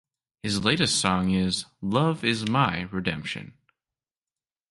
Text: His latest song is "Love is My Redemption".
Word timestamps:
His 0.41 0.65
latest 0.65 0.95
song 0.95 1.29
is 1.29 1.65
"Love 1.79 2.23
is 2.25 2.49
My 2.49 2.87
Redemption". 2.91 3.53